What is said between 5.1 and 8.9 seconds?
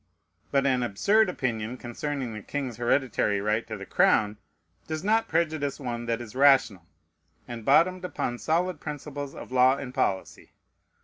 prejudice one that is rational, and bottomed upon solid